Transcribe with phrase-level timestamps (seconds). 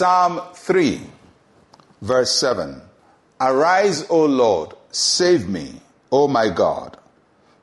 [0.00, 0.98] Psalm 3,
[2.00, 2.80] verse 7
[3.38, 5.74] Arise, O Lord, save me,
[6.10, 6.96] O my God,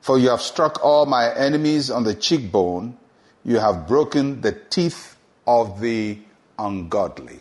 [0.02, 2.96] for you have struck all my enemies on the cheekbone,
[3.44, 5.18] you have broken the teeth
[5.48, 6.20] of the
[6.60, 7.40] ungodly.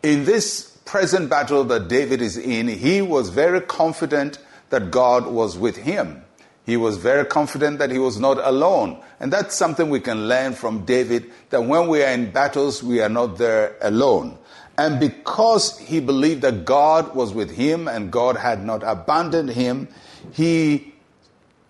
[0.00, 4.38] In this present battle that David is in, he was very confident
[4.70, 6.24] that God was with him.
[6.66, 9.00] He was very confident that he was not alone.
[9.20, 13.00] And that's something we can learn from David that when we are in battles, we
[13.00, 14.36] are not there alone.
[14.76, 19.86] And because he believed that God was with him and God had not abandoned him,
[20.32, 20.92] he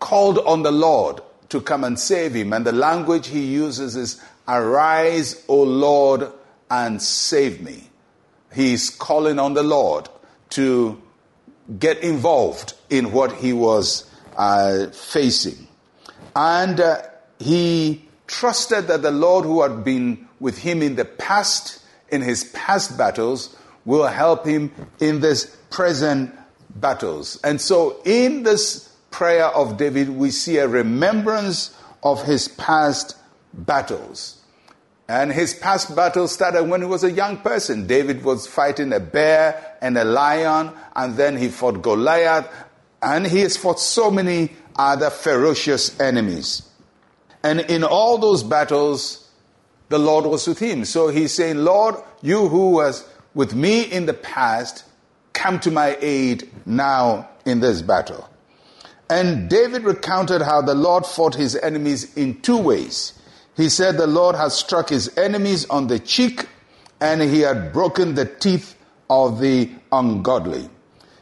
[0.01, 1.21] called on the Lord
[1.51, 2.55] to come and save him.
[2.55, 6.33] And the language he uses is, Arise, O Lord,
[6.71, 7.91] and save me.
[8.53, 10.09] He's calling on the Lord
[10.51, 11.01] to
[11.79, 15.67] get involved in what he was uh, facing.
[16.35, 17.03] And uh,
[17.39, 22.45] he trusted that the Lord, who had been with him in the past, in his
[22.45, 26.35] past battles, will help him in this present
[26.75, 27.41] battles.
[27.43, 33.17] And so, in this prayer of David, we see a remembrance of his past
[33.55, 34.41] battles.
[35.09, 37.87] And his past battles started when he was a young person.
[37.87, 42.49] David was fighting a bear and a lion, and then he fought Goliath,
[43.07, 46.69] and he has fought so many other ferocious enemies.
[47.45, 49.31] And in all those battles,
[49.89, 50.85] the Lord was with him.
[50.85, 54.85] So he's saying, Lord, you who was with me in the past,
[55.33, 58.29] come to my aid now in this battle.
[59.09, 63.13] And David recounted how the Lord fought his enemies in two ways.
[63.57, 66.49] He said the Lord had struck his enemies on the cheek
[67.01, 68.75] and he had broken the teeth
[69.09, 70.69] of the ungodly.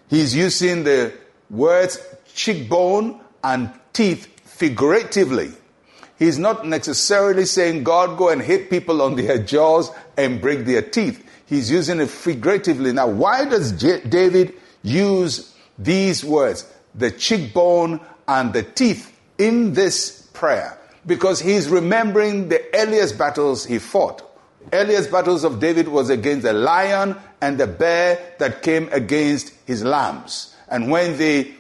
[0.09, 1.13] He's using the
[1.55, 1.99] words
[2.35, 5.53] cheekbone and teeth figuratively.
[6.19, 10.83] He's not necessarily saying, God, go and hit people on their jaws and break their
[10.83, 11.25] teeth.
[11.47, 12.93] He's using it figuratively.
[12.93, 20.29] Now, why does J- David use these words, the cheekbone and the teeth, in this
[20.33, 20.79] prayer?
[21.07, 24.23] Because he's remembering the earliest battles he fought.
[24.73, 29.85] Earliest battles of David was against the lion and the bear that came against his
[29.85, 30.54] lambs.
[30.69, 31.55] And when they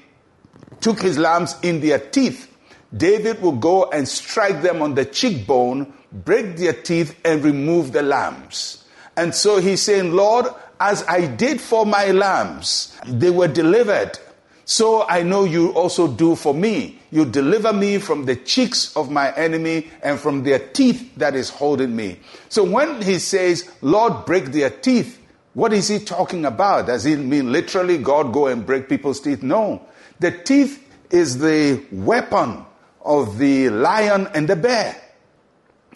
[0.80, 2.50] took his lambs in their teeth,
[2.96, 8.02] David would go and strike them on the cheekbone, break their teeth, and remove the
[8.02, 8.84] lambs.
[9.16, 10.46] And so he's saying, Lord,
[10.80, 14.18] as I did for my lambs, they were delivered.
[14.64, 16.98] So I know you also do for me.
[17.10, 21.50] You deliver me from the cheeks of my enemy and from their teeth that is
[21.50, 22.18] holding me.
[22.48, 25.20] So when he says, Lord, break their teeth,
[25.54, 26.86] what is he talking about?
[26.86, 29.42] Does he mean literally God go and break people's teeth?
[29.42, 29.86] No.
[30.18, 32.64] The teeth is the weapon
[33.04, 35.00] of the lion and the bear.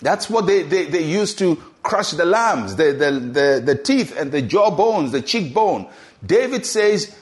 [0.01, 4.17] That's what they, they, they used to crush the lambs, the, the, the, the teeth
[4.17, 5.89] and the jaw bones, the cheekbone.
[6.25, 7.17] David says,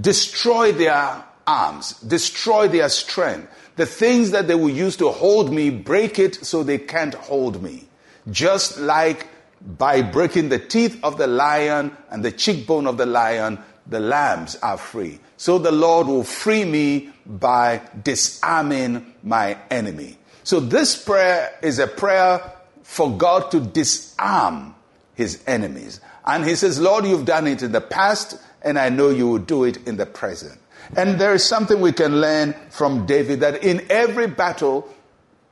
[0.00, 3.50] destroy their arms, destroy their strength.
[3.74, 7.62] The things that they will use to hold me, break it so they can't hold
[7.62, 7.88] me.
[8.30, 9.26] Just like
[9.60, 14.56] by breaking the teeth of the lion and the cheekbone of the lion, the lambs
[14.56, 15.18] are free.
[15.36, 20.18] So the Lord will free me by disarming my enemy.
[20.44, 22.52] So this prayer is a prayer
[22.82, 24.74] for God to disarm
[25.14, 26.00] his enemies.
[26.24, 29.38] And he says, Lord, you've done it in the past, and I know you will
[29.38, 30.58] do it in the present.
[30.96, 34.88] And there is something we can learn from David that in every battle,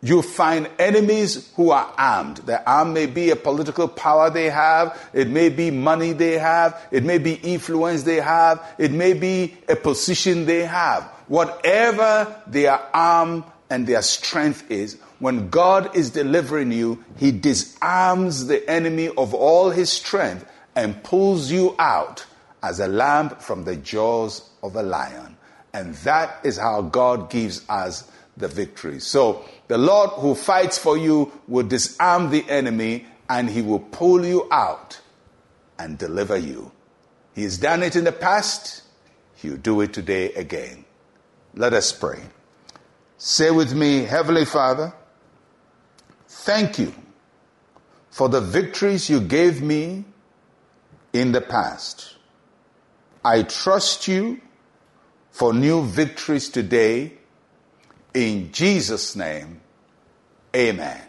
[0.08, 2.38] you find enemies who are armed.
[2.38, 6.80] The arm may be a political power they have, it may be money they have,
[6.90, 11.04] it may be influence they have, it may be a position they have.
[11.28, 18.68] Whatever their arm and their strength is, when God is delivering you, He disarms the
[18.68, 22.26] enemy of all his strength and pulls you out
[22.62, 25.36] as a lamb from the jaws of a lion.
[25.72, 29.00] And that is how God gives us the victory.
[29.00, 34.24] So the Lord who fights for you will disarm the enemy and he will pull
[34.24, 35.00] you out
[35.78, 36.72] and deliver you.
[37.34, 38.82] He has done it in the past,
[39.36, 40.84] he'll do it today again.
[41.54, 42.20] Let us pray.
[43.18, 44.92] Say with me, Heavenly Father,
[46.28, 46.94] thank you
[48.10, 50.04] for the victories you gave me
[51.12, 52.16] in the past.
[53.24, 54.40] I trust you
[55.30, 57.12] for new victories today
[58.16, 59.60] in Jesus' name,
[60.54, 61.02] amen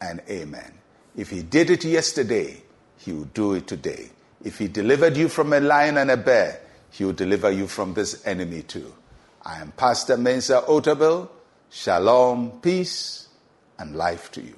[0.00, 0.72] and amen.
[1.14, 2.62] If he did it yesterday,
[2.96, 4.08] he will do it today.
[4.42, 7.92] If he delivered you from a lion and a bear, he will deliver you from
[7.92, 8.94] this enemy too.
[9.42, 11.28] I am Pastor Mensa Otabil.
[11.68, 13.28] Shalom, peace,
[13.78, 14.54] and life to you.